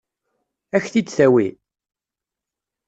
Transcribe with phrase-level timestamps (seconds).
[0.75, 1.47] Ad k-t-id-tawi?